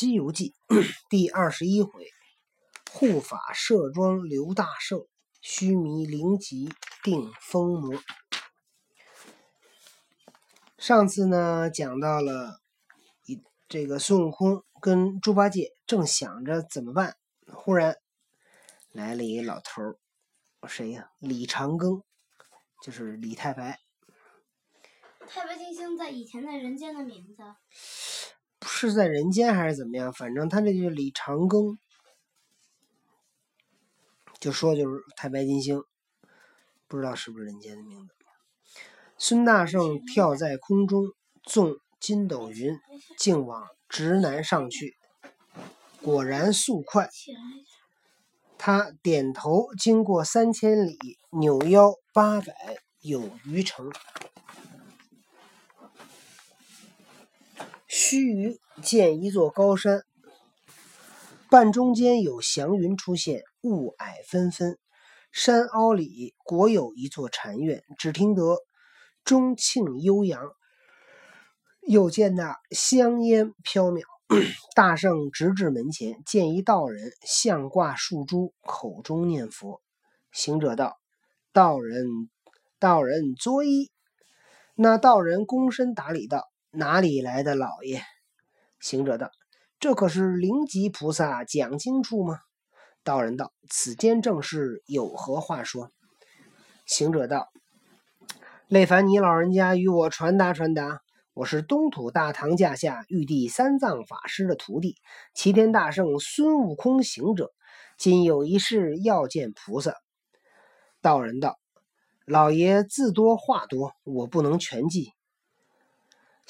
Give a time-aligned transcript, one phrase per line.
[0.00, 0.54] 西游记
[1.10, 2.06] 第二十一回，
[2.90, 5.06] 护法摄庄刘大圣，
[5.42, 6.70] 须弥灵吉
[7.02, 8.00] 定风魔。
[10.78, 12.60] 上次呢，讲到了
[13.68, 17.18] 这个孙悟空跟猪八戒正想着怎么办，
[17.52, 17.98] 忽然
[18.92, 19.98] 来了一老头儿，
[20.66, 21.10] 谁呀？
[21.18, 22.04] 李长庚，
[22.82, 23.78] 就是李太白。
[25.28, 27.42] 太白金星在以前在人间的名字。
[28.66, 30.12] 是在人间还是怎么样？
[30.12, 31.78] 反正他这就李长庚，
[34.38, 35.82] 就说就是太白金星，
[36.86, 38.14] 不知道是不是人间的名字。
[39.18, 42.78] 孙大圣跳在空中，纵筋斗云，
[43.18, 44.96] 竟往直南上去。
[46.02, 47.10] 果然速快，
[48.56, 52.54] 他点头，经过三千里，扭腰八百
[53.00, 53.92] 有余程。
[57.92, 60.04] 须臾见一座高山，
[61.50, 64.78] 半中间有祥云出现，雾霭纷纷。
[65.32, 68.58] 山凹里果有一座禅院，只听得
[69.24, 70.52] 钟磬悠扬，
[71.80, 74.02] 又见那香烟飘渺。
[74.76, 79.82] 大圣直至门前，见一道人相挂树珠，口中念佛。
[80.30, 81.00] 行者道
[81.52, 82.30] ：“道人，
[82.78, 83.90] 道人作揖。”
[84.78, 86.48] 那道人躬身打礼道。
[86.72, 88.00] 哪里来的老爷？
[88.78, 89.32] 行者道
[89.80, 92.38] ：“这可是灵吉菩萨讲经处吗？”
[93.02, 95.90] 道人道：“此间正是，有何话说？”
[96.86, 97.48] 行者道
[98.68, 101.00] ：“累烦你老人家与我传达传达。
[101.34, 104.94] 我是东土大唐驾下玉帝三藏法师的徒弟，
[105.34, 107.50] 齐天大圣孙悟空行者，
[107.98, 109.96] 今有一事要见菩萨。”
[111.02, 111.58] 道人道
[112.26, 115.12] ：“老爷字多话多，我不能全记。”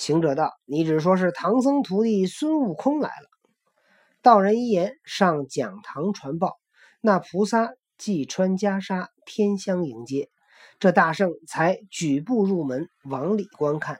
[0.00, 3.28] 行者道：“你只说是唐僧徒弟孙悟空来了。”
[4.22, 6.56] 道人一言，上讲堂传报。
[7.02, 10.30] 那菩萨即穿袈裟，天香迎接。
[10.78, 13.98] 这大圣才举步入门，往里观看。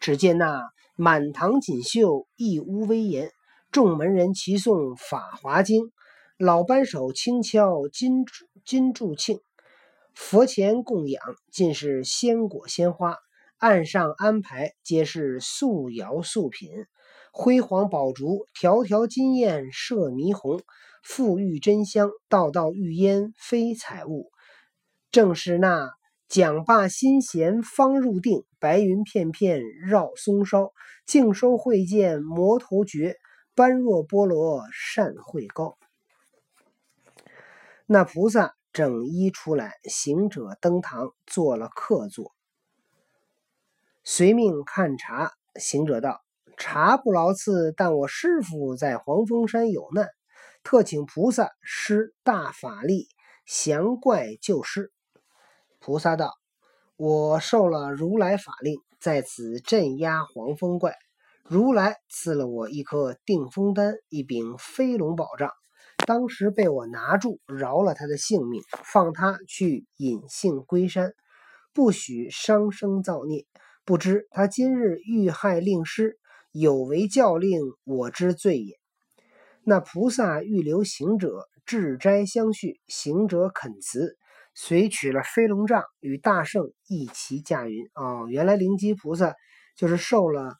[0.00, 3.30] 只见那满堂锦绣，一屋威严。
[3.70, 5.82] 众门人齐诵《法华经》，
[6.38, 8.24] 老班手轻敲金
[8.64, 9.42] 金柱磬，
[10.14, 13.18] 佛前供养尽是鲜果鲜花。
[13.62, 16.68] 案上安排皆是素肴素品，
[17.32, 20.60] 辉煌宝烛，条条金焰射霓虹，
[21.06, 24.32] 馥郁真香，道道玉烟飞彩雾。
[25.12, 25.92] 正是那
[26.26, 30.72] 讲罢心弦方入定，白云片片绕松梢，
[31.06, 33.14] 净收会见摩头诀，
[33.54, 35.78] 般若波罗善会高。
[37.86, 42.34] 那菩萨整衣出来，行者登堂做了客座。
[44.04, 46.22] 随命看茶，行者道
[46.58, 50.08] ：“茶不劳赐，但我师傅在黄风山有难，
[50.64, 53.06] 特请菩萨施大法力
[53.46, 54.90] 降怪救师。”
[55.78, 56.32] 菩萨道
[56.98, 60.96] ：“我受了如来法令，在此镇压黄风怪。
[61.44, 65.52] 如来赐了我一颗定风丹，一柄飞龙宝杖，
[66.08, 71.12] 当时被我拿住，饶了他的性命，放他去隐性归山，
[71.72, 73.46] 不许伤生造孽。”
[73.84, 76.16] 不知他今日遇害令师，
[76.52, 78.76] 有违教令，我之罪也。
[79.64, 84.16] 那菩萨欲留行者致斋相续，行者恳辞，
[84.54, 87.84] 遂取了飞龙杖，与大圣一齐驾云。
[87.94, 89.34] 哦，原来灵吉菩萨
[89.76, 90.54] 就是受了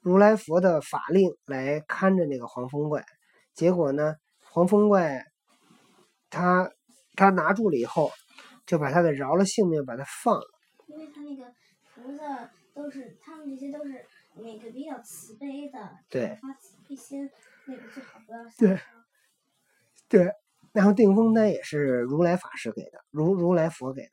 [0.00, 3.04] 如来佛的法令来看着那个黄风怪。
[3.54, 4.14] 结果呢，
[4.50, 5.24] 黄风怪
[6.30, 6.70] 他
[7.14, 8.10] 他拿住了以后，
[8.66, 10.55] 就把他给饶了性命，把他放了。
[12.06, 17.28] 菩萨都是，他们这些都是那个比较慈悲的，对，发慈悲心，
[17.66, 18.80] 那个最好不要对，
[20.08, 20.32] 对，
[20.70, 24.10] 然后定风丹也是如来法师给的，如如来佛给的。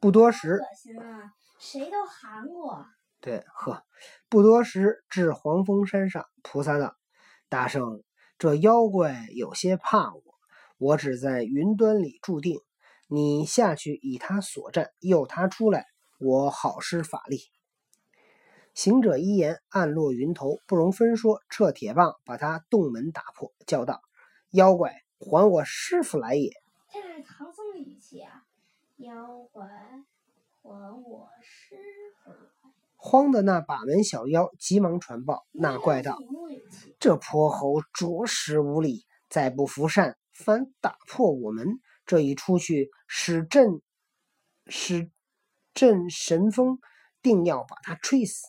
[0.00, 1.34] 不多时，恶心啊！
[1.58, 2.86] 谁都喊过。
[3.20, 3.84] 对，呵，
[4.30, 6.96] 不多时至黄风山上，菩萨道
[7.50, 8.02] ：“大圣，
[8.38, 10.22] 这妖怪有些怕我，
[10.78, 12.58] 我只在云端里注定。”
[13.10, 15.86] 你下去以他所战，诱他出来，
[16.18, 17.38] 我好施法力。
[18.74, 24.02] 行者一言，暗落云头，不容分说，撤铁棒，把他洞门打破，叫道
[24.50, 26.52] ：“妖怪，还我师傅来也！”
[26.92, 28.44] 这是唐僧的语气啊！
[28.96, 29.66] 妖怪，
[30.62, 31.76] 还我师
[32.22, 32.38] 傅来！
[32.96, 36.18] 慌的那把门小妖急忙传报，那怪道
[36.98, 43.82] ：“这泼猴着实无礼，再不服善，反打破我门。”这一出去，使朕
[44.66, 45.10] 使
[45.74, 46.78] 阵神风，
[47.22, 48.48] 定要把他吹死。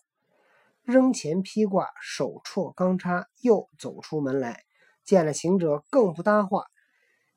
[0.84, 4.64] 扔钱披挂，手绰钢叉，又走出门来。
[5.04, 6.66] 见了行者，更不搭话，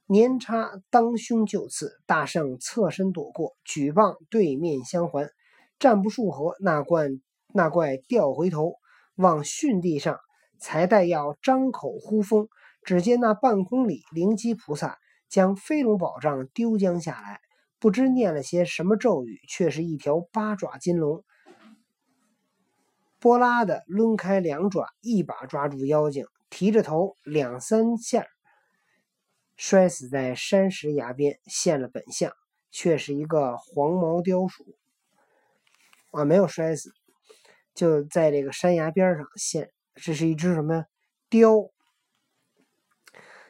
[0.06, 2.00] 年叉当胸就刺。
[2.06, 5.30] 大圣侧身躲过，举棒对面相还，
[5.78, 7.08] 战不数合，那怪
[7.54, 8.74] 那怪掉回头，
[9.16, 10.18] 往巽地上，
[10.58, 12.48] 才待要张口呼风，
[12.82, 17.40] 只见那半空里灵吉菩萨将飞龙宝杖丢将下来，
[17.82, 21.24] 不知念了些什么咒语，却是一条八爪金龙。
[23.18, 28.24] 波拉的抡开两爪，一把抓住妖精，提着头两三下，
[29.56, 32.32] 摔死在山石崖边，现了本相，
[32.70, 34.64] 却是一个黄毛雕鼠。
[36.12, 36.92] 啊，没有摔死，
[37.74, 39.72] 就在这个山崖边上现。
[39.96, 40.86] 这是一只什么呀？
[41.28, 41.72] 雕。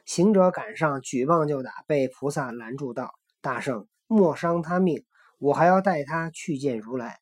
[0.06, 3.12] 行者赶上，举棒就打，被菩萨拦住道
[3.43, 5.05] ：“大圣，莫伤他命，
[5.38, 7.19] 我还要带他去见如来。”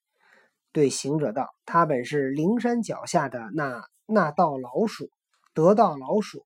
[0.73, 5.11] 对行者道：“他本是灵山脚下的那那道老鼠，
[5.53, 6.45] 得道老鼠，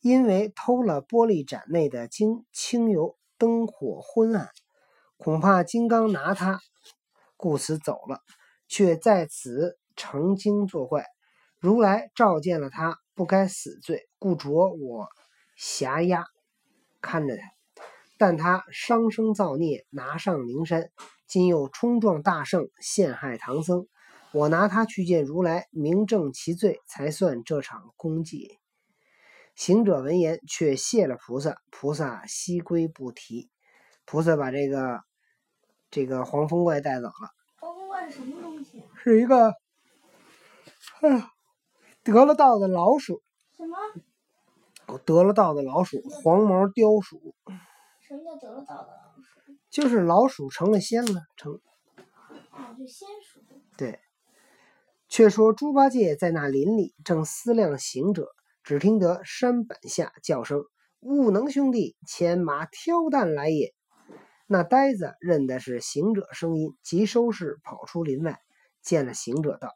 [0.00, 4.50] 因为偷了玻璃盏内的精清油，灯火昏暗，
[5.16, 6.60] 恐怕金刚拿他，
[7.36, 8.20] 故此走了，
[8.68, 11.06] 却在此成精作怪。
[11.58, 15.08] 如来召见了他，不该死罪，故着我
[15.56, 16.24] 辖押
[17.00, 17.61] 看着他。
[18.22, 20.92] 但他伤生造孽，拿上灵山。”
[21.26, 23.88] 今又冲撞大圣，陷害唐僧，
[24.32, 28.60] 我拿他去见如来，明正其罪，才算这场功绩。
[29.56, 33.50] 行者闻言，却谢了菩萨，菩萨西归不提。
[34.04, 35.00] 菩萨把这个
[35.90, 37.30] 这个黄风怪带走了。
[37.58, 38.84] 黄风怪是什么东西？
[39.02, 39.52] 是一个，
[41.00, 41.32] 哎呀，
[42.04, 43.20] 得了道的老鼠。
[43.56, 43.76] 什么？
[45.04, 47.34] 得了道的老鼠，黄毛雕鼠。
[48.12, 48.90] 什么叫得了道的？
[49.70, 51.54] 就是老鼠成了仙了，成。
[52.50, 53.40] 哦，就仙鼠。
[53.78, 54.00] 对。
[55.08, 58.28] 却说猪八戒在那林里正思量行者，
[58.62, 60.62] 只听得山板下叫声
[61.00, 63.72] ：“悟能兄弟，牵马挑担来也。”
[64.46, 68.38] 那呆子认的是行者声音，急收拾跑出林外，
[68.82, 69.70] 见了行者道：“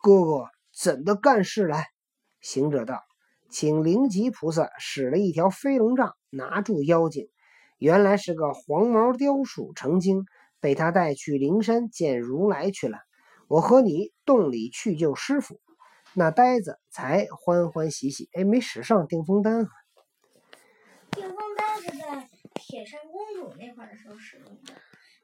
[0.00, 1.88] 哥哥怎的干事来？”
[2.40, 3.02] 行者道
[3.50, 7.28] ：“请灵吉菩萨使了一条飞龙杖，拿住妖精。”
[7.78, 10.26] 原来是个黄毛雕鼠成精，
[10.60, 12.98] 被他带去灵山见如来去了。
[13.46, 15.60] 我和你洞里去救师傅，
[16.14, 18.28] 那呆子才欢欢喜喜。
[18.32, 19.68] 哎，没使上定风丹啊。
[21.12, 24.74] 定风丹是在铁扇公主那块的时候使用的，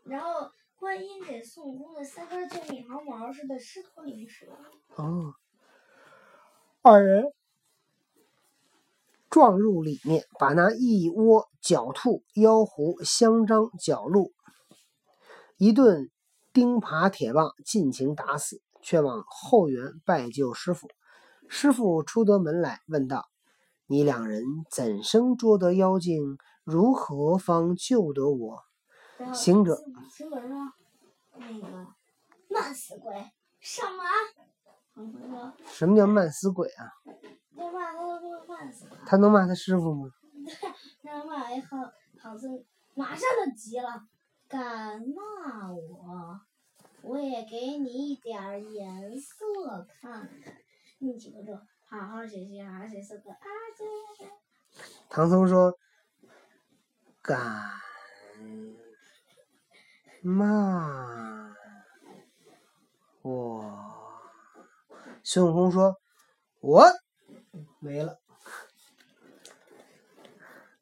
[0.05, 5.03] 然后观音给孙悟空的三根救命毫毛是在狮驼岭使用的。
[5.03, 5.35] 哦，
[6.83, 7.25] 二人。
[9.34, 14.31] 撞入里面，把那一窝狡兔、妖狐、香樟、角鹿
[15.56, 16.08] 一顿
[16.52, 20.86] 钉耙铁棒尽情打死，却往后园拜救师傅。
[21.48, 23.25] 师傅出得门来，问道
[23.90, 26.38] ：“你两人怎生捉得妖精？
[26.62, 28.62] 如何方救得我？”
[29.34, 29.82] 行者，
[30.12, 30.48] 行者说
[31.34, 31.88] ：“那个
[32.48, 33.12] 慢死鬼
[33.58, 34.04] 上马。”
[35.67, 36.93] 什么叫慢死鬼啊？
[37.56, 39.17] 他骂他都会骂死他。
[39.17, 40.08] 能骂他师傅吗？
[41.02, 42.64] 对，他骂一唐唐僧，
[42.94, 44.06] 马上就急了，
[44.49, 46.41] 敢骂我，
[47.02, 49.44] 我也给你一点颜色
[50.00, 50.56] 看看。
[50.98, 53.36] 你记住，好好学习，好好学习，啊。
[55.08, 55.77] 唐僧说
[57.20, 57.70] ：“敢
[60.22, 61.55] 骂
[63.22, 63.91] 我。”
[65.26, 65.96] 孙悟空说
[66.60, 66.84] ：“我。”
[67.81, 68.19] 没了。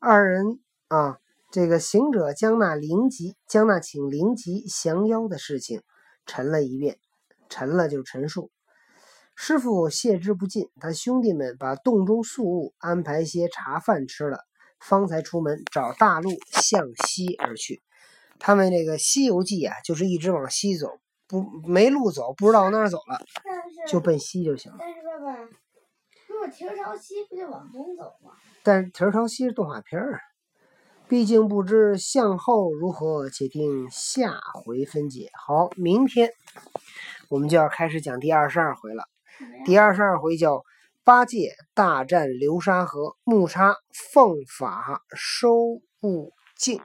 [0.01, 0.59] 二人
[0.89, 1.21] 啊，
[1.53, 5.83] 这个行者将那灵吉、将那请灵吉降妖的事情
[6.27, 6.99] 陈了一遍，
[7.49, 8.51] 陈了就陈述。
[9.37, 14.41] 师傅谢之不尽，他兄弟们把洞中宿物安排些茶饭吃了，
[14.81, 17.81] 方才出门找大路向西而去。
[18.41, 20.99] 他们这个《西游记》啊，就是一直往西走，
[21.33, 23.19] 不没路走，不知道往哪儿走了，
[23.89, 24.79] 就奔西就行了。
[24.79, 25.49] 但是爸爸。
[26.51, 28.33] 蹄儿朝西不就往东走吗？
[28.65, 30.21] 但是蹄儿朝西是动画片儿，
[31.09, 35.31] 毕竟不知向后如何，且听下回分解。
[35.47, 36.31] 好，明天
[37.31, 39.05] 我们就要开始讲第二十二回了。
[39.65, 40.65] 第二十二回叫
[41.05, 43.77] 八戒大战流沙河，木叉
[44.13, 45.55] 奉法收
[46.03, 46.81] 悟净。